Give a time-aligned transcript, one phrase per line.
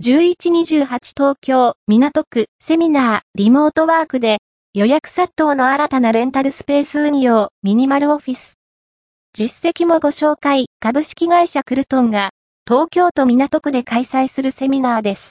[0.00, 4.38] 1128東京、港区、セミナー、リモートワークで、
[4.72, 8.60] 予約殺到の新たなレンタルスペース運用、ミニマルオフィス。
[9.32, 12.30] 実績もご紹介、株式会社クルトンが、
[12.64, 15.26] 東京都港区で開催するセミナーです。